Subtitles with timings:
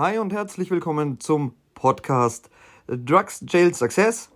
[0.00, 2.48] Hi und herzlich willkommen zum Podcast
[2.86, 4.30] Drugs Jail Success.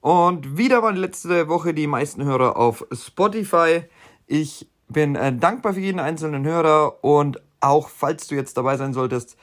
[0.00, 3.84] Und wieder war letzte Woche die meisten Hörer auf Spotify.
[4.26, 8.92] Ich bin äh, dankbar für jeden einzelnen Hörer und auch falls du jetzt dabei sein
[8.94, 9.36] solltest,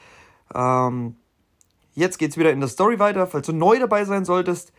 [0.54, 1.16] ähm,
[1.94, 3.26] jetzt geht's wieder in der Story weiter.
[3.26, 4.70] Falls du neu dabei sein solltest,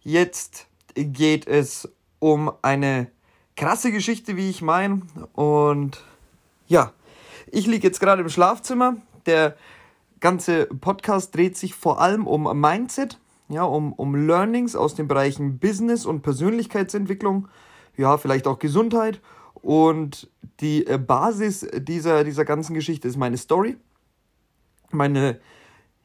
[0.00, 3.12] jetzt geht es um eine
[3.56, 5.02] krasse Geschichte, wie ich meine.
[5.34, 6.04] Und
[6.66, 6.92] ja,
[7.46, 8.96] ich liege jetzt gerade im Schlafzimmer.
[9.26, 9.54] Der
[10.22, 13.18] ganze Podcast dreht sich vor allem um Mindset,
[13.48, 17.48] ja, um, um Learnings aus den Bereichen Business und Persönlichkeitsentwicklung,
[17.98, 19.20] ja, vielleicht auch Gesundheit.
[19.54, 20.30] Und
[20.60, 23.76] die äh, Basis dieser, dieser ganzen Geschichte ist meine Story.
[24.90, 25.40] Meine,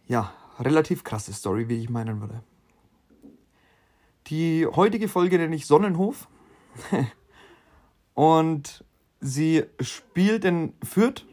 [0.08, 2.44] ja, relativ krasse Story, wie ich meinen würde.
[4.28, 6.28] Die heutige Folge nenne ich Sonnenhof.
[8.14, 8.84] Und
[9.20, 11.26] sie spielt in Fürth.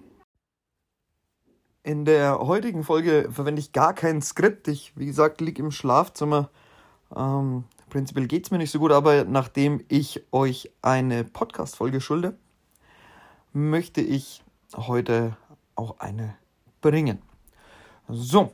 [1.87, 4.69] In der heutigen Folge verwende ich gar kein Skript.
[4.69, 6.49] Ich, wie gesagt, liege im Schlafzimmer.
[7.15, 12.39] Ähm, prinzipiell geht es mir nicht so gut, aber nachdem ich euch eine Podcast-Folge schulde,
[13.53, 14.43] möchte ich
[14.75, 15.37] heute
[15.75, 16.37] auch eine
[16.81, 17.21] bringen.
[18.09, 18.51] So,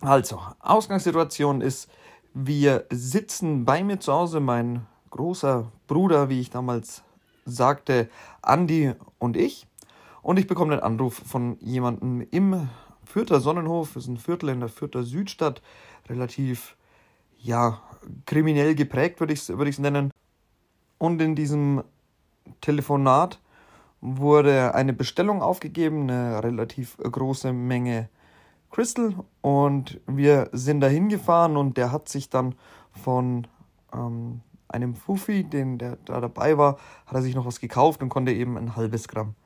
[0.00, 1.90] also, Ausgangssituation ist,
[2.32, 7.02] wir sitzen bei mir zu Hause, mein großer Bruder, wie ich damals
[7.44, 8.08] sagte
[8.40, 9.66] Andi und ich.
[10.26, 12.68] Und ich bekomme einen Anruf von jemandem im
[13.04, 15.62] Fürther Sonnenhof, das ist ein Viertel in der Fürther Südstadt,
[16.08, 16.76] relativ,
[17.38, 17.80] ja,
[18.24, 20.10] kriminell geprägt, würde ich es würd nennen.
[20.98, 21.84] Und in diesem
[22.60, 23.40] Telefonat
[24.00, 28.08] wurde eine Bestellung aufgegeben, eine relativ große Menge
[28.72, 29.14] Crystal.
[29.42, 32.56] Und wir sind da hingefahren und der hat sich dann
[32.90, 33.46] von
[33.94, 38.08] ähm, einem Fufi, den der da dabei war, hat er sich noch was gekauft und
[38.08, 39.36] konnte eben ein halbes Gramm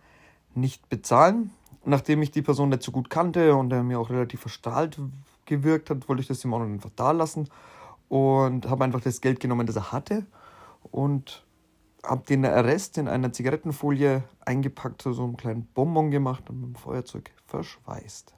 [0.55, 1.51] nicht bezahlen.
[1.85, 4.99] Nachdem ich die Person nicht so gut kannte und er mir auch relativ verstrahlt
[5.47, 7.49] gewirkt hat, wollte ich das auch noch einfach da lassen
[8.09, 10.27] und habe einfach das Geld genommen, das er hatte
[10.91, 11.45] und
[12.05, 16.75] habe den Rest in einer Zigarettenfolie eingepackt, so einen kleinen Bonbon gemacht und mit dem
[16.77, 18.35] Feuerzeug verschweißt.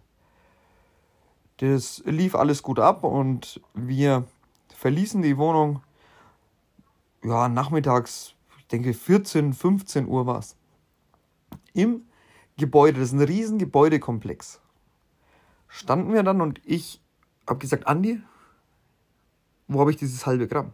[1.58, 4.24] Das lief alles gut ab und wir
[4.74, 5.80] verließen die Wohnung
[7.24, 10.56] ja, nachmittags, ich denke 14, 15 Uhr war es,
[11.74, 12.02] im
[12.56, 14.60] Gebäude, das ist ein riesen Gebäudekomplex,
[15.68, 17.00] standen wir dann und ich
[17.48, 18.20] habe gesagt, Andi,
[19.68, 20.72] wo habe ich dieses halbe Gramm?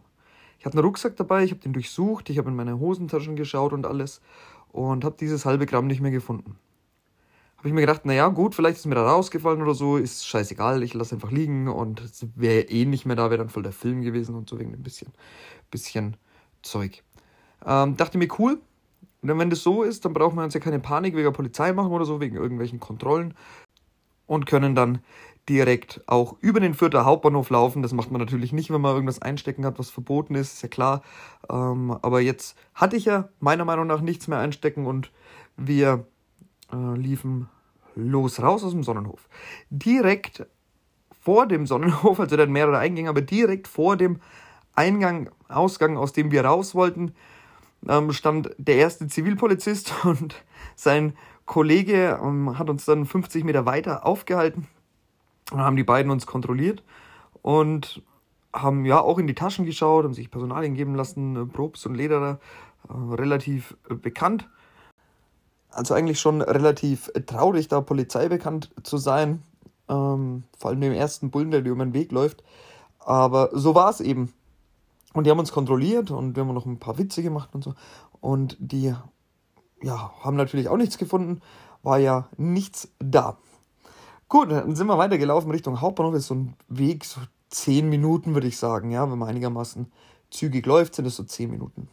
[0.59, 3.71] Ich hatte einen Rucksack dabei, ich habe den durchsucht, ich habe in meine Hosentaschen geschaut
[3.71, 4.21] und alles
[4.71, 6.57] und habe dieses halbe Gramm nicht mehr gefunden.
[7.57, 10.81] Habe ich mir gedacht, naja, gut, vielleicht ist mir da rausgefallen oder so, ist scheißegal,
[10.83, 13.73] ich lasse einfach liegen und es wäre eh nicht mehr da, wäre dann voll der
[13.73, 15.11] Film gewesen und so wegen ein bisschen,
[15.69, 16.15] bisschen
[16.61, 17.03] Zeug.
[17.65, 18.61] Ähm, dachte mir, cool.
[19.21, 21.31] Und dann, wenn das so ist, dann brauchen wir uns ja keine Panik wegen der
[21.31, 23.33] Polizei machen oder so, wegen irgendwelchen Kontrollen.
[24.27, 24.99] Und können dann
[25.49, 27.81] direkt auch über den Fürther Hauptbahnhof laufen.
[27.81, 30.69] Das macht man natürlich nicht, wenn man irgendwas einstecken hat, was verboten ist, ist ja
[30.69, 31.01] klar.
[31.49, 35.11] Ähm, aber jetzt hatte ich ja meiner Meinung nach nichts mehr einstecken und
[35.57, 36.05] wir
[36.71, 37.49] äh, liefen
[37.95, 39.27] los raus aus dem Sonnenhof.
[39.69, 40.45] Direkt
[41.21, 44.19] vor dem Sonnenhof, also dann mehrere Eingänge, aber direkt vor dem
[44.75, 47.13] Eingang, Ausgang, aus dem wir raus wollten,
[47.87, 50.35] ähm, stand der erste Zivilpolizist und
[50.75, 51.13] sein
[51.45, 54.67] Kollege ähm, hat uns dann 50 Meter weiter aufgehalten
[55.51, 56.83] und haben die beiden uns kontrolliert
[57.41, 58.01] und
[58.53, 61.95] haben ja auch in die Taschen geschaut, haben sich Personalien geben lassen, äh, Probst und
[61.95, 62.39] Lederer,
[62.87, 64.47] äh, relativ äh, bekannt.
[65.71, 69.43] Also eigentlich schon relativ traurig, da Polizei bekannt zu sein,
[69.87, 72.43] ähm, vor allem dem ersten Bullen, der dir über den Weg läuft.
[72.99, 74.33] Aber so war es eben.
[75.19, 77.73] Und die haben uns kontrolliert und wir haben noch ein paar Witze gemacht und so.
[78.21, 78.95] Und die
[79.81, 81.41] ja, haben natürlich auch nichts gefunden,
[81.83, 83.37] war ja nichts da.
[84.29, 86.13] Gut, dann sind wir weitergelaufen Richtung Hauptbahnhof.
[86.13, 87.19] Das ist so ein Weg, so
[87.49, 89.91] zehn Minuten würde ich sagen, ja, wenn man einigermaßen
[90.31, 91.89] zügig läuft, sind es so zehn Minuten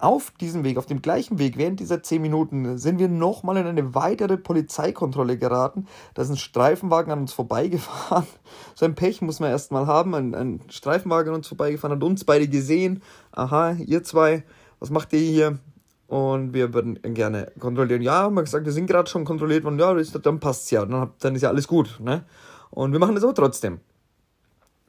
[0.00, 3.66] auf diesem Weg, auf dem gleichen Weg, während dieser 10 Minuten, sind wir nochmal in
[3.66, 5.86] eine weitere Polizeikontrolle geraten.
[6.14, 8.26] Da ist ein Streifenwagen an uns vorbeigefahren.
[8.74, 10.14] So ein Pech muss man erstmal haben.
[10.14, 13.02] Ein, ein Streifenwagen an uns vorbeigefahren, hat uns beide gesehen.
[13.32, 14.44] Aha, ihr zwei,
[14.78, 15.58] was macht ihr hier?
[16.06, 18.02] Und wir würden gerne kontrollieren.
[18.02, 19.78] Ja, haben wir gesagt, wir sind gerade schon kontrolliert worden.
[19.78, 20.86] Ja, dann passt es ja.
[20.86, 21.98] Dann, dann ist ja alles gut.
[22.00, 22.24] Ne?
[22.70, 23.80] Und wir machen das aber trotzdem.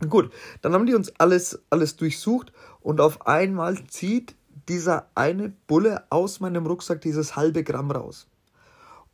[0.07, 0.31] Gut,
[0.61, 4.35] dann haben die uns alles, alles durchsucht und auf einmal zieht
[4.69, 8.27] dieser eine Bulle aus meinem Rucksack dieses halbe Gramm raus.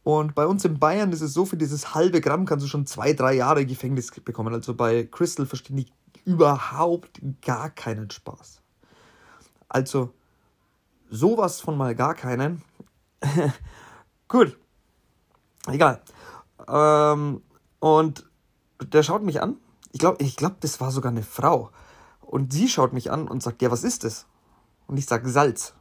[0.04, 2.86] Und bei uns in Bayern ist es so, für dieses halbe Gramm kannst du schon
[2.86, 4.54] zwei, drei Jahre Gefängnis bekommen.
[4.54, 5.88] Also bei Crystal verstehen die
[6.26, 8.62] überhaupt gar keinen Spaß.
[9.68, 10.12] Also
[11.10, 12.62] sowas von mal gar keinen.
[14.28, 14.58] Gut.
[15.68, 16.02] Egal.
[16.68, 17.42] Ähm,
[17.80, 18.26] Und
[18.82, 19.58] der schaut mich an.
[19.92, 21.72] Ich glaube, ich glaub, das war sogar eine Frau.
[22.22, 24.26] Und sie schaut mich an und sagt, ja, was ist das?
[24.88, 25.74] Und ich sage, Salz.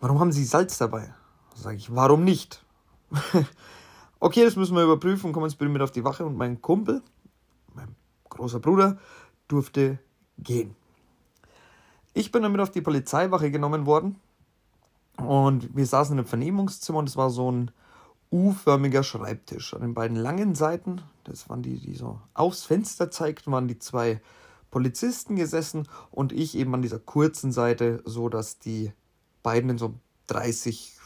[0.00, 1.14] Warum haben Sie Salz dabei?
[1.54, 2.64] Sage ich, warum nicht?
[4.20, 5.32] okay, das müssen wir überprüfen.
[5.32, 6.24] Kommen Sie bitte mit auf die Wache.
[6.24, 7.02] Und mein Kumpel,
[7.74, 7.94] mein
[8.28, 8.98] großer Bruder,
[9.48, 9.98] durfte
[10.38, 10.74] gehen.
[12.12, 14.16] Ich bin damit auf die Polizeiwache genommen worden.
[15.16, 17.70] Und wir saßen einem Vernehmungszimmer und es war so ein
[18.32, 19.74] U-förmiger Schreibtisch.
[19.74, 23.78] An den beiden langen Seiten, das waren die, die so aufs Fenster zeigten, waren die
[23.78, 24.20] zwei
[24.74, 28.92] Polizisten gesessen und ich eben an dieser kurzen Seite, so dass die
[29.44, 29.94] beiden in so
[30.26, 30.96] 30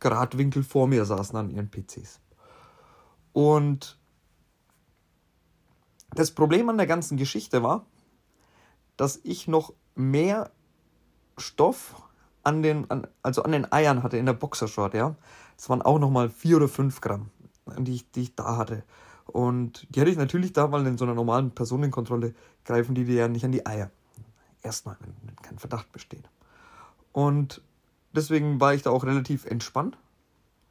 [0.00, 2.20] Grad Winkel vor mir saßen an ihren PCs.
[3.34, 3.98] Und
[6.14, 7.84] das Problem an der ganzen Geschichte war,
[8.96, 10.50] dass ich noch mehr
[11.36, 12.02] Stoff
[12.44, 15.16] an den, an, also an den Eiern hatte in der Boxershort, ja.
[15.58, 17.28] Es waren auch nochmal vier oder fünf Gramm,
[17.76, 18.84] die ich, die ich da hatte.
[19.32, 22.34] Und die hatte ich natürlich da, weil in so einer normalen Personenkontrolle
[22.64, 23.90] greifen die dir ja nicht an die Eier.
[24.62, 26.24] Erstmal, wenn kein Verdacht besteht.
[27.12, 27.60] Und
[28.12, 29.98] deswegen war ich da auch relativ entspannt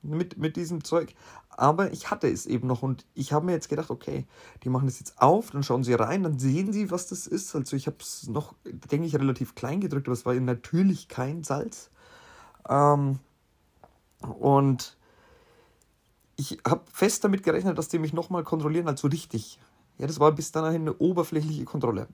[0.01, 1.13] mit, mit diesem Zeug.
[1.49, 4.25] Aber ich hatte es eben noch und ich habe mir jetzt gedacht, okay,
[4.63, 7.55] die machen das jetzt auf, dann schauen sie rein, dann sehen sie, was das ist.
[7.55, 11.43] Also ich habe es noch, denke ich, relativ klein gedrückt, aber es war natürlich kein
[11.43, 11.89] Salz.
[12.67, 13.19] Ähm,
[14.21, 14.96] und
[16.37, 19.59] ich habe fest damit gerechnet, dass die mich nochmal kontrollieren, also richtig.
[19.97, 22.07] Ja, das war bis dahin eine oberflächliche Kontrolle.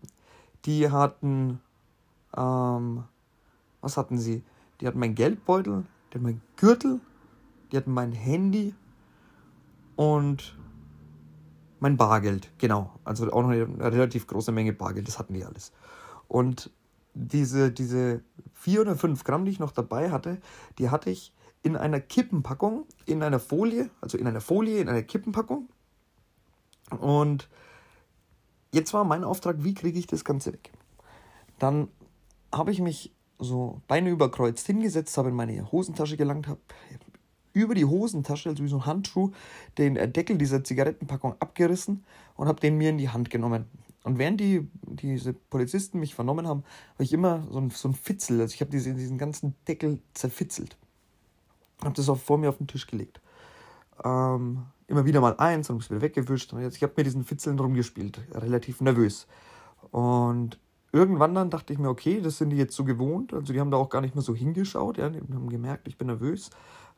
[0.66, 1.60] Die hatten,
[2.36, 3.04] ähm,
[3.82, 4.42] was hatten sie?
[4.80, 7.02] Die hatten meinen Geldbeutel, die hatten meinen Gürtel,
[7.72, 8.74] die hatten mein Handy
[9.98, 10.58] und
[11.82, 12.98] mein Bargeld, genau.
[13.04, 15.74] Also auch noch eine, relativ große Menge Bargeld, das hatten die alles.
[16.30, 16.72] Und
[17.14, 18.22] diese, diese
[18.54, 20.40] vier oder fünf Gramm, die ich noch dabei hatte,
[20.80, 21.33] die hatte ich
[21.64, 25.70] in einer Kippenpackung, in einer Folie, also in einer Folie, in einer Kippenpackung.
[27.00, 27.50] Und
[28.74, 30.72] jetzt war mein Auftrag, wie kriege ich das Ganze weg?
[31.60, 31.88] Dann
[32.52, 36.60] habe ich mich so Beine überkreuzt hingesetzt, habe in meine Hosentasche gelangt, habe
[37.54, 39.32] über die Hosentasche, also wie so ein Handschuh,
[39.78, 42.04] den Deckel dieser Zigarettenpackung abgerissen
[42.36, 43.66] und habe den mir in die Hand genommen.
[44.04, 46.64] Und während die, diese Polizisten mich vernommen haben,
[46.96, 50.02] habe ich immer so ein, so ein Fitzel, also ich habe diese, diesen ganzen Deckel
[50.14, 50.78] zerfitzelt
[51.86, 53.22] habe das auch vor mir auf den Tisch gelegt.
[54.04, 56.54] Ähm, immer wieder mal eins, und es wieder weggewischt.
[56.54, 59.28] Und jetzt, ich habe mir diesen Fitzeln rumgespielt, relativ nervös.
[59.92, 60.60] Und
[60.92, 63.34] irgendwann dann dachte ich mir, okay, das sind die jetzt so gewohnt.
[63.34, 64.98] Also die haben da auch gar nicht mehr so hingeschaut.
[64.98, 66.50] Ja, die haben gemerkt, ich bin nervös.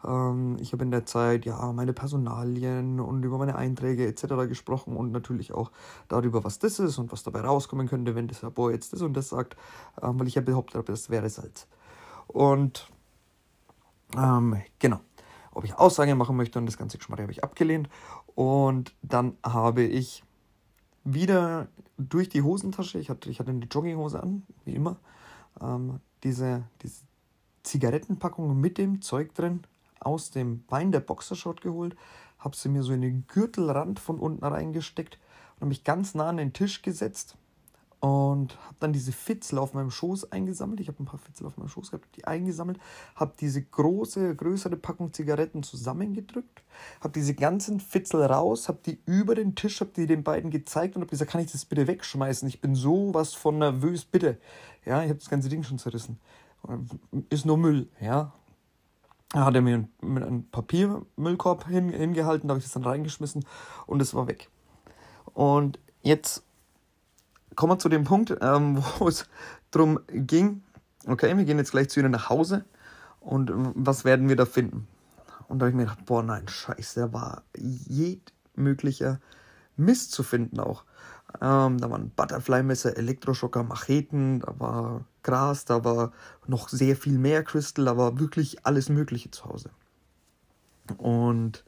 [0.06, 4.48] Ähm, ich habe in der Zeit ja meine Personalien und über meine Einträge etc.
[4.48, 5.72] gesprochen und natürlich auch
[6.08, 9.14] darüber, was das ist und was dabei rauskommen könnte, wenn das Labor jetzt das und
[9.16, 9.56] das sagt,
[10.02, 11.68] ähm, weil ich ja behauptet habe, das wäre Salz.
[12.28, 12.90] Und
[14.18, 15.00] ähm, genau.
[15.52, 17.90] Ob ich Aussagen machen möchte und das ganze Geschmack habe ich abgelehnt.
[18.36, 20.24] Und dann habe ich
[21.06, 21.68] wieder
[21.98, 24.98] durch die Hosentasche, ich hatte, ich hatte eine Jogginghose an, wie immer,
[25.62, 27.04] ähm, diese, diese
[27.64, 29.62] Zigarettenpackung mit dem Zeug drin
[30.00, 31.96] aus dem Bein der Boxershort geholt,
[32.40, 35.18] habe sie mir so in den Gürtelrand von unten reingesteckt
[35.56, 37.38] und habe mich ganz nah an den Tisch gesetzt
[38.06, 40.80] und habe dann diese Fitzel auf meinem Schoß eingesammelt.
[40.80, 42.80] Ich habe ein paar Fitzel auf meinem Schoß gehabt, die eingesammelt,
[43.16, 46.62] habe diese große, größere Packung Zigaretten zusammengedrückt,
[47.02, 50.96] habe diese ganzen Fitzel raus, habe die über den Tisch, habe die den beiden gezeigt
[50.96, 52.48] und habe gesagt, kann ich das bitte wegschmeißen?
[52.48, 54.38] Ich bin sowas von nervös, bitte.
[54.86, 56.20] Ja, ich habe das ganze Ding schon zerrissen.
[57.32, 58.34] Ist nur Müll, ja.
[59.30, 63.46] Da hat er mir mit einem Papiermüllkorb hin, hingehalten, da habe ich das dann reingeschmissen
[63.88, 64.48] und es war weg.
[65.34, 66.45] Und jetzt
[67.56, 69.28] kommen wir zu dem Punkt, ähm, wo es
[69.72, 70.64] darum ging,
[71.08, 72.66] okay, wir gehen jetzt gleich zu ihnen nach Hause
[73.20, 74.88] und was werden wir da finden?
[75.48, 79.20] Und da habe ich mir gedacht, boah, nein, scheiße, da war jedmöglicher
[79.78, 80.86] Mist zu finden auch.
[81.42, 86.12] Ähm, da waren Butterfly-Messer, Elektroschocker, Macheten, da war Gras, da war
[86.48, 89.70] noch sehr viel mehr Crystal, da war wirklich alles Mögliche zu Hause.
[90.98, 91.66] Und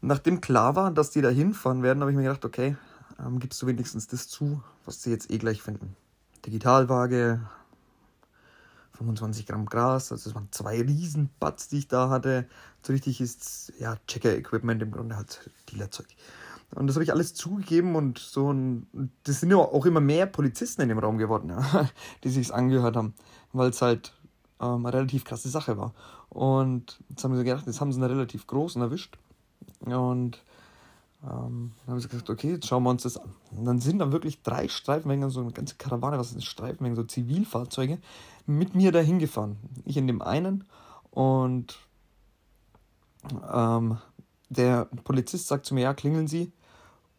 [0.00, 2.76] nachdem klar war, dass die da hinfahren werden, habe ich mir gedacht, okay,
[3.18, 5.96] ähm, gibst du wenigstens das zu, was sie jetzt eh gleich finden.
[6.46, 7.40] Digitalwaage,
[8.92, 12.46] 25 Gramm Gras, also es waren zwei Riesenbatz, die ich da hatte.
[12.82, 16.06] So richtig ist, ja, Checker-Equipment im Grunde halt Dealerzeug.
[16.74, 20.26] Und das habe ich alles zugegeben und so ein, das sind ja auch immer mehr
[20.26, 21.88] Polizisten in dem Raum geworden, ja,
[22.24, 23.14] die sich's angehört haben,
[23.52, 24.12] weil es halt
[24.60, 25.94] ähm, eine relativ krasse Sache war.
[26.28, 29.18] Und jetzt haben sie gedacht, jetzt haben sie einen relativ großen erwischt.
[29.80, 30.42] Und
[31.24, 33.32] ähm, dann haben sie gesagt, okay, jetzt schauen wir uns das an.
[33.56, 37.02] Und dann sind dann wirklich drei Streifenwagen, so eine ganze Karawane, was ist Streifenwagen, so
[37.02, 37.98] Zivilfahrzeuge,
[38.46, 39.56] mit mir dahin gefahren.
[39.86, 40.64] Ich in dem einen
[41.10, 41.78] und
[43.52, 43.98] ähm,
[44.50, 46.52] der Polizist sagt zu mir, ja, klingeln Sie.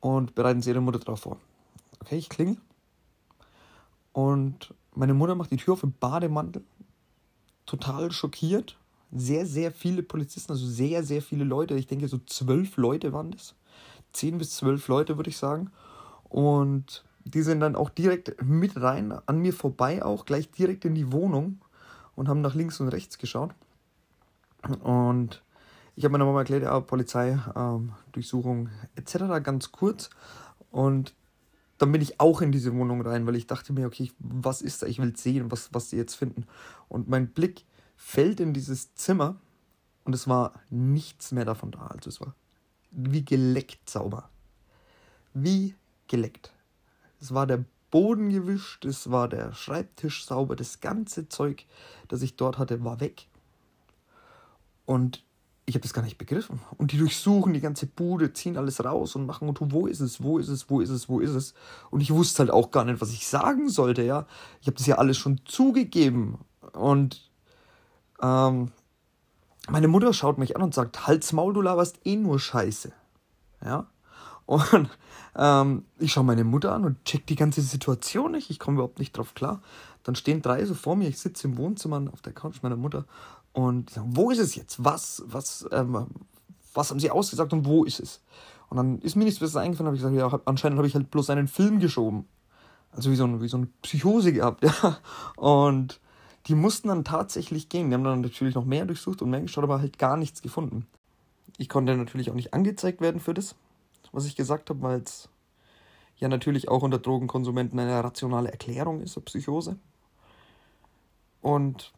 [0.06, 1.38] und bereiten sie ihre Mutter darauf vor.
[2.00, 2.58] Okay, ich klingel.
[4.14, 6.64] Und meine Mutter macht die Tür auf im Bademantel.
[7.66, 8.78] Total schockiert.
[9.12, 11.74] Sehr, sehr viele Polizisten, also sehr, sehr viele Leute.
[11.76, 13.56] Ich denke, so zwölf Leute waren das.
[14.16, 15.72] Zehn bis zwölf Leute, würde ich sagen.
[16.30, 20.96] Und die sind dann auch direkt mit rein, an mir vorbei auch, gleich direkt in
[20.96, 21.60] die Wohnung
[22.16, 23.52] und haben nach links und rechts geschaut.
[24.84, 25.42] Und
[25.96, 29.44] ich habe meiner Mama erklärt, ja, Polizei, ähm, Durchsuchung etc.
[29.44, 30.10] ganz kurz.
[30.72, 31.14] Und
[31.78, 34.82] dann bin ich auch in diese Wohnung rein, weil ich dachte mir, okay, was ist
[34.82, 34.88] da?
[34.88, 36.46] Ich will sehen, was, was sie jetzt finden.
[36.90, 39.36] Und mein Blick fällt in dieses Zimmer
[40.04, 41.88] und es war nichts mehr davon da.
[41.88, 42.36] Also es war
[42.96, 44.30] wie geleckt sauber.
[45.34, 45.76] Wie
[46.08, 46.54] geleckt.
[47.20, 51.66] Es war der Boden gewischt, es war der Schreibtisch sauber, das ganze Zeug,
[52.08, 53.28] das ich dort hatte, war weg.
[54.86, 55.24] Und
[55.66, 56.62] ich habe das gar nicht begriffen.
[56.78, 60.00] Und die durchsuchen die ganze Bude, ziehen alles raus und machen und tun, wo ist
[60.00, 61.54] es, wo ist es, wo ist es, wo ist es.
[61.90, 64.28] Und ich wusste halt auch gar nicht, was ich sagen sollte, ja.
[64.62, 66.38] Ich habe das ja alles schon zugegeben.
[66.74, 67.32] Und
[68.22, 68.72] ähm,
[69.70, 72.92] meine Mutter schaut mich an und sagt, Halt's Maul, du laberst eh nur Scheiße.
[73.64, 73.88] Ja.
[74.46, 74.90] Und
[75.36, 78.50] ähm, ich schaue meine Mutter an und check die ganze Situation nicht.
[78.50, 79.62] Ich komme überhaupt nicht drauf klar.
[80.04, 81.10] Dann stehen drei so vor mir.
[81.10, 83.06] Ich sitze im Wohnzimmer auf der Couch meiner Mutter
[83.54, 84.84] und sagen, wo ist es jetzt?
[84.84, 86.08] Was, was, ähm,
[86.74, 88.22] was haben sie ausgesagt und wo ist es?
[88.70, 91.10] Und dann ist mir nichts Besseres eingefallen, habe ich gesagt, ja, anscheinend habe ich halt
[91.10, 92.26] bloß einen Film geschoben.
[92.92, 94.98] Also wie so, ein, wie so eine Psychose gehabt, ja.
[95.36, 96.00] Und
[96.48, 97.90] die mussten dann tatsächlich gehen.
[97.90, 100.88] Die haben dann natürlich noch mehr durchsucht und mehr geschaut, aber halt gar nichts gefunden.
[101.58, 103.56] Ich konnte natürlich auch nicht angezeigt werden für das,
[104.12, 105.30] was ich gesagt habe, weil es
[106.18, 109.78] ja natürlich auch unter Drogenkonsumenten eine rationale Erklärung ist, eine Psychose.
[111.42, 111.94] Und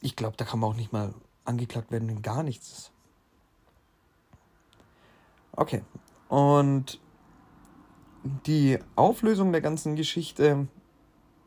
[0.00, 2.92] ich glaube, da kann man auch nicht mal angeklagt werden, wenn gar nichts ist.
[5.52, 5.82] Okay.
[6.28, 7.00] Und
[8.46, 10.66] die Auflösung der ganzen Geschichte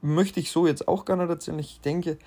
[0.05, 1.59] möchte ich so jetzt auch gar nicht erzählen.
[1.59, 2.17] Ich denke,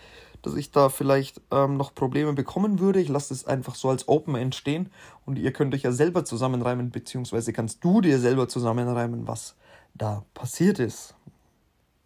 [0.43, 3.01] dass ich da vielleicht ähm, noch Probleme bekommen würde.
[3.01, 4.91] Ich lasse es einfach so als Open entstehen
[5.27, 9.57] und ihr könnt euch ja selber zusammenreimen, beziehungsweise kannst du dir selber zusammenreimen, was
[9.95, 11.15] da passiert ist.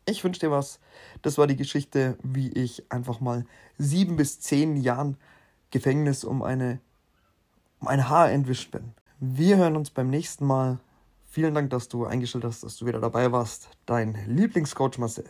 [0.07, 0.81] Ich wünsche dir was.
[1.23, 3.45] Das war die Geschichte, wie ich einfach mal
[3.79, 5.17] sieben bis zehn Jahren
[5.71, 6.81] Gefängnis um, eine,
[7.81, 8.95] um ein Haar entwischt bin.
[9.21, 10.81] Wir hören uns beim nächsten Mal.
[11.31, 13.69] Vielen Dank, dass du eingestellt hast, dass du wieder dabei warst.
[13.87, 15.25] Dein Lieblingscoach Marcel.